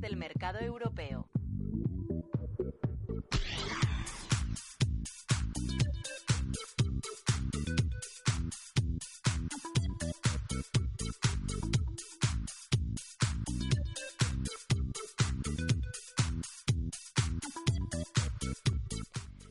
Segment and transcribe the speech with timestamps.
[0.00, 1.28] del mercado europeo.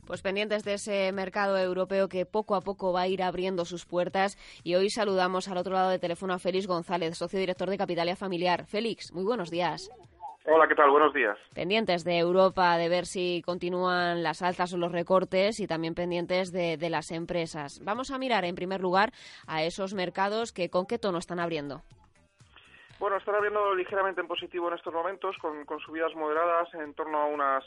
[0.06, 3.86] Pues pendientes de ese mercado europeo que poco a poco va a ir abriendo sus
[3.86, 4.40] puertas.
[4.64, 8.16] Y hoy saludamos al otro lado del teléfono a Félix González, socio director de Capitalia
[8.16, 8.66] Familiar.
[8.66, 9.92] Félix, muy buenos días.
[10.52, 10.90] Hola, ¿qué tal?
[10.90, 11.38] Buenos días.
[11.54, 16.52] Pendientes de Europa, de ver si continúan las altas o los recortes y también pendientes
[16.52, 17.80] de, de las empresas.
[17.84, 19.12] Vamos a mirar en primer lugar
[19.46, 21.84] a esos mercados que con qué tono están abriendo.
[23.00, 27.20] Bueno, están abriendo ligeramente en positivo en estos momentos, con, con subidas moderadas en torno
[27.20, 27.64] a unas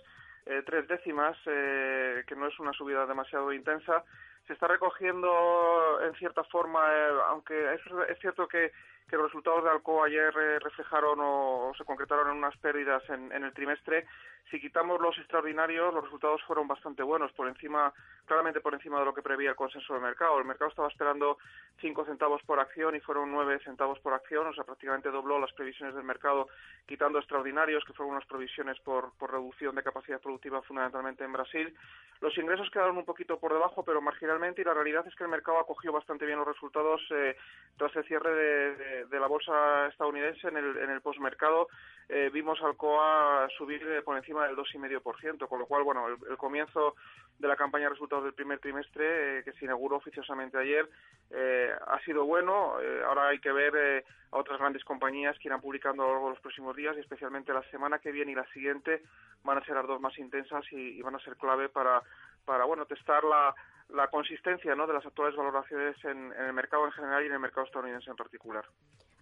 [0.46, 4.02] eh, tres décimas, eh, que no es una subida demasiado intensa.
[4.46, 8.72] Se está recogiendo en cierta forma, eh, aunque es, cierto que,
[9.08, 13.02] que los resultados de Alcoa ayer eh, reflejaron o, o, se concretaron en unas pérdidas
[13.08, 14.06] en, en el trimestre,
[14.50, 17.92] si quitamos los extraordinarios, los resultados fueron bastante buenos, por encima,
[18.26, 20.38] claramente por encima de lo que prevía el consenso del mercado.
[20.38, 21.38] El mercado estaba esperando
[21.80, 25.52] 5 centavos por acción y fueron 9 centavos por acción, o sea, prácticamente dobló las
[25.54, 26.48] previsiones del mercado,
[26.86, 31.74] quitando extraordinarios, que fueron unas provisiones por, por reducción de capacidad productiva fundamentalmente en Brasil.
[32.20, 35.30] Los ingresos quedaron un poquito por debajo, pero marginalmente, y la realidad es que el
[35.30, 37.36] mercado acogió bastante bien los resultados eh,
[37.76, 41.68] tras el cierre de, de, la bolsa estadounidense en el, en el postmercado.
[42.08, 46.94] Eh, vimos Alcoa subir eh, por encima del 2,5%, con lo cual, bueno, el, comienzo
[47.38, 50.88] de la campaña de resultados del primer trimestre, eh, que se inauguró oficiosamente ayer,
[51.30, 52.74] eh, ha sido bueno.
[53.06, 56.34] Ahora hay que ver a otras grandes compañías que irán publicando a lo largo de
[56.34, 59.02] los próximos días y especialmente la semana que viene y la siguiente
[59.44, 62.02] van a ser las dos más intensas y, y van a ser clave para,
[62.44, 63.54] para bueno, testar la,
[63.94, 64.86] la consistencia ¿no?
[64.86, 68.10] de las actuales valoraciones en, en el mercado en general y en el mercado estadounidense
[68.10, 68.64] en particular.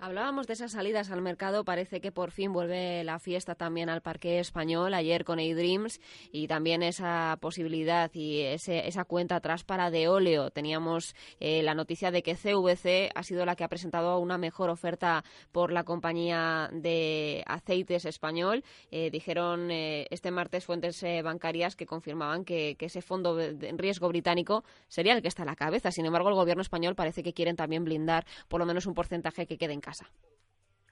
[0.03, 4.00] Hablábamos de esas salidas al mercado, parece que por fin vuelve la fiesta también al
[4.00, 6.00] parque español, ayer con A-Dreams,
[6.33, 10.50] y también esa posibilidad y ese, esa cuenta atrás para de óleo.
[10.53, 14.71] Teníamos eh, la noticia de que CVC ha sido la que ha presentado una mejor
[14.71, 15.22] oferta
[15.53, 18.65] por la compañía de aceites español.
[18.91, 24.09] Eh, dijeron eh, este martes fuentes bancarias que confirmaban que, que ese fondo de riesgo
[24.09, 25.91] británico sería el que está a la cabeza.
[25.91, 29.47] Sin embargo, el gobierno español parece que quieren también blindar por lo menos un porcentaje
[29.47, 29.90] que quede en casa.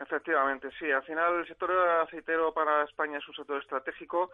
[0.00, 0.90] Efectivamente, sí.
[0.90, 1.70] Al final el sector
[2.00, 4.30] aceitero para España es un sector estratégico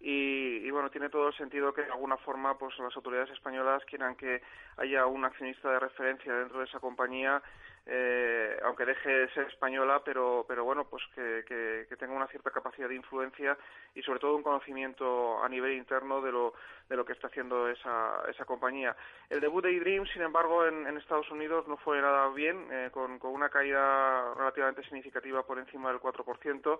[0.00, 3.84] y, y, bueno, tiene todo el sentido que de alguna forma pues las autoridades españolas
[3.84, 4.40] quieran que
[4.76, 7.42] haya un accionista de referencia dentro de esa compañía
[7.90, 11.42] eh, aunque deje de ser española, pero, pero bueno, pues que,
[11.88, 13.56] que, tenga una cierta capacidad de influencia
[13.94, 16.52] y sobre todo un conocimiento a nivel interno de lo,
[16.88, 18.94] de lo que está haciendo esa, esa compañía.
[19.30, 22.90] El debut de eDream, sin embargo, en, en Estados Unidos no fue nada bien, eh,
[22.92, 26.78] con, con una caída relativamente significativa por encima del 4%.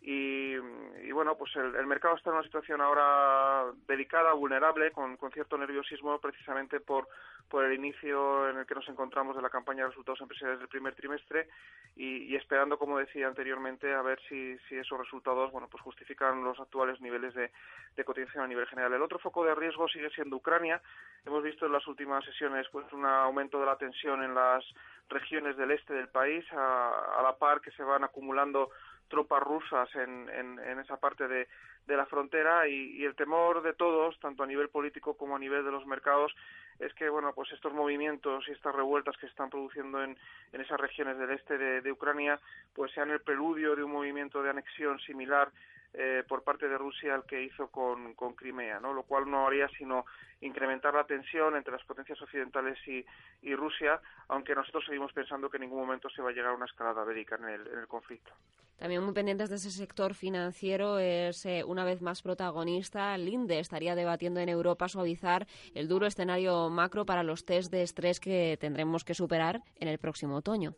[0.00, 0.54] Y,
[1.02, 5.32] y, bueno, pues el, el, mercado está en una situación ahora delicada, vulnerable, con, con
[5.32, 7.08] cierto nerviosismo precisamente por,
[7.48, 10.68] por el inicio en el que nos encontramos de la campaña de resultados empresariales del
[10.68, 11.48] primer trimestre
[11.96, 16.44] y, y esperando, como decía anteriormente, a ver si, si, esos resultados bueno, pues justifican
[16.44, 17.50] los actuales niveles de,
[17.96, 18.92] de cotización a nivel general.
[18.92, 20.82] El otro foco de riesgo sigue siendo Ucrania.
[21.24, 24.64] Hemos visto en las últimas sesiones pues un aumento de la tensión en las
[25.08, 28.70] regiones del este del país, a, a la par que se van acumulando
[29.08, 31.46] tropas rusas en, en, en esa parte de,
[31.86, 32.66] de la frontera.
[32.68, 35.86] Y, y, el temor de todos, tanto a nivel político como a nivel de los
[35.86, 36.34] mercados,
[36.78, 40.16] es que bueno pues estos movimientos y estas revueltas que se están produciendo en,
[40.52, 42.40] en esas regiones del este de, Ucrania
[42.74, 45.50] pues sean el preludio de un movimiento de anexión similar
[45.94, 48.92] eh, por parte de Rusia al que hizo con, con Crimea, ¿no?
[48.92, 50.04] lo cual no haría sino
[50.40, 53.04] incrementar la tensión entre las potencias occidentales y,
[53.42, 56.54] y Rusia, aunque nosotros seguimos pensando que en ningún momento se va a llegar a
[56.54, 58.32] una escalada bélica en el, en el conflicto.
[58.76, 63.16] También muy pendientes de ese sector financiero es eh, una vez más protagonista.
[63.16, 68.18] Linde estaría debatiendo en Europa suavizar el duro escenario macro para los test de estrés
[68.18, 70.74] que tendremos que superar en el próximo otoño.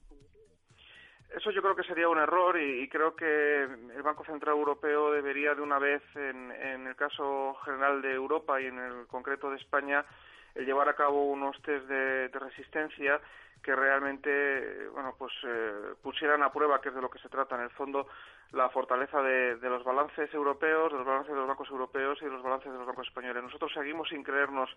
[1.37, 5.13] Eso yo creo que sería un error y, y, creo que el Banco Central Europeo
[5.13, 9.51] debería de una vez, en, en, el caso general de Europa y en el concreto
[9.51, 10.03] de España,
[10.55, 13.21] el llevar a cabo unos test de, resistencia
[13.63, 17.57] que realmente bueno pues eh, pusieran a prueba que es de lo que se trata
[17.57, 18.07] en el fondo
[18.53, 22.25] la fortaleza de, de, los balances europeos, de los balances de los bancos europeos y
[22.25, 23.43] de los balances de los bancos españoles.
[23.43, 24.71] Nosotros seguimos sin creernos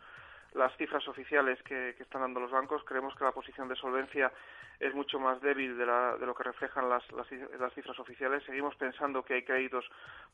[0.54, 2.84] las cifras oficiales que, están dando los bancos.
[2.86, 4.31] Creemos que la posición de solvencia
[4.80, 7.28] es mucho más débil de, la, de lo que reflejan las, las,
[7.60, 8.44] las, cifras oficiales.
[8.44, 9.86] Seguimos pensando que hay créditos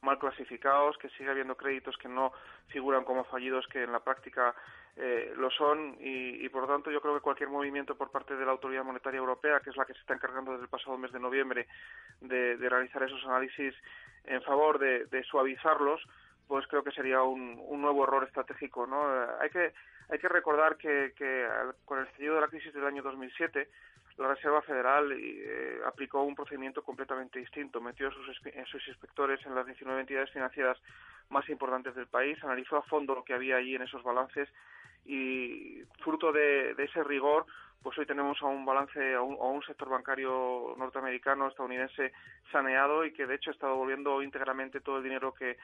[0.02, 2.32] mal clasificados, que sigue habiendo créditos que no
[2.68, 4.54] figuran como fallidos, que en la práctica
[4.98, 8.36] eh, lo son y, y, por lo tanto yo creo que cualquier movimiento por parte
[8.36, 10.98] de la Autoridad Monetaria Europea, que es la que se está encargando desde el pasado
[10.98, 11.68] mes de noviembre
[12.22, 13.76] de, realizar esos análisis,
[14.24, 16.02] en favor de, suavizarlos,
[16.48, 18.88] pues creo que sería un, nuevo error estratégico.
[18.88, 19.04] ¿no?
[19.40, 19.74] Hay, que,
[20.10, 21.14] hay que recordar que,
[21.86, 23.70] con el estallido de la crisis del año 2007,
[24.18, 27.82] la Reserva Federal eh, aplicó un procedimiento completamente distinto.
[27.82, 28.26] Metió a sus,
[28.72, 30.78] sus, inspectores en las 19 entidades financieras
[31.30, 34.48] más importantes del país, analizó a fondo lo que había allí en esos balances
[35.06, 37.46] y fruto de, ese rigor
[37.84, 42.14] pues hoy tenemos a un balance, a un, sector bancario norteamericano, estadounidense
[42.52, 45.58] saneado y que de hecho ha estado volviendo íntegramente todo el dinero que,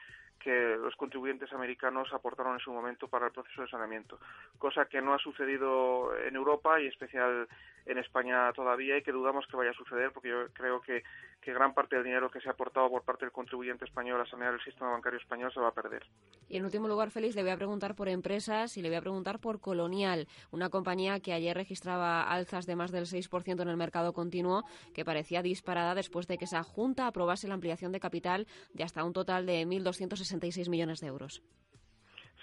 [0.43, 4.19] que los contribuyentes americanos aportaron en su momento para el proceso de saneamiento,
[4.57, 7.47] cosa que no ha sucedido en Europa y especial
[7.85, 11.03] en España todavía y que dudamos que vaya a suceder porque yo creo que,
[11.41, 14.25] que gran parte del dinero que se ha aportado por parte del contribuyente español a
[14.25, 16.05] sanear el sistema bancario español se va a perder.
[16.47, 19.01] Y en último lugar, Félix, le voy a preguntar por empresas y le voy a
[19.01, 23.77] preguntar por Colonial, una compañía que ayer registraba alzas de más del 6% en el
[23.77, 28.47] mercado continuo, que parecía disparada después de que esa Junta aprobase la ampliación de capital
[28.73, 31.41] de hasta un total de 1.266 millones de euros.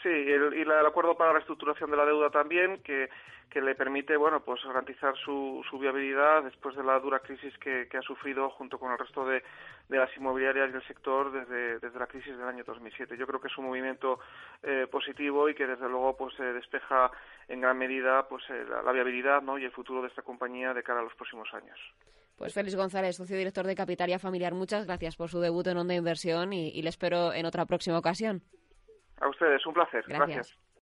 [0.02, 3.08] Sí, y el, acuerdo para la reestructuración de la deuda también, que,
[3.50, 7.88] que le permite, bueno, pues garantizar su, su viabilidad después de la dura crisis que,
[7.92, 9.42] ha sufrido junto con el resto de,
[9.88, 13.16] de las inmobiliarias del sector desde, desde la crisis del año 2007.
[13.16, 14.20] Yo creo que es un movimiento
[14.62, 17.10] eh, positivo y que desde luego pues se despeja
[17.48, 19.58] en gran medida pues eh, la, viabilidad, ¿no?
[19.58, 21.78] y el futuro de esta compañía de cara a los próximos años.
[22.36, 25.94] Pues Félix González, socio director de Capitalia Familiar, muchas gracias por su debut en Onda
[25.94, 28.44] Inversión y, y le espero en otra próxima ocasión.
[29.20, 30.04] A ustedes, un placer.
[30.06, 30.56] Gracias.